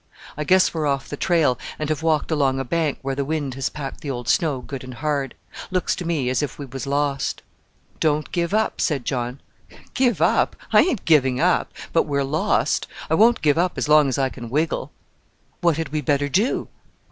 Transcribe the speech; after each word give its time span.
"I 0.35 0.43
guess 0.45 0.73
we're 0.73 0.87
off 0.87 1.09
the 1.09 1.15
trail, 1.15 1.59
and 1.77 1.87
have 1.91 2.01
walked 2.01 2.31
along 2.31 2.59
a 2.59 2.63
bank 2.63 2.97
where 3.03 3.13
the 3.13 3.23
wind 3.23 3.53
has 3.53 3.69
packed 3.69 4.01
the 4.01 4.09
old 4.09 4.27
snow 4.27 4.59
good 4.61 4.83
and 4.83 4.95
hard. 4.95 5.35
Looks 5.69 5.95
to 5.97 6.05
me 6.05 6.27
as 6.31 6.41
if 6.41 6.57
we 6.57 6.65
was 6.65 6.87
lost." 6.87 7.43
"Don't 7.99 8.31
give 8.31 8.51
up," 8.51 8.81
said 8.81 9.05
John. 9.05 9.41
"Give 9.93 10.19
up! 10.19 10.55
I 10.73 10.79
ain't 10.81 11.05
giving 11.05 11.39
up; 11.39 11.71
but 11.93 12.07
we're 12.07 12.23
lost. 12.23 12.87
I 13.11 13.13
won't 13.13 13.43
give 13.43 13.59
up 13.59 13.77
as 13.77 13.87
long 13.87 14.09
as 14.09 14.17
I 14.17 14.29
can 14.29 14.49
wiggle." 14.49 14.89
"What 15.59 15.77
had 15.77 15.89
we 15.89 16.01
better 16.01 16.29
do?" 16.29 16.67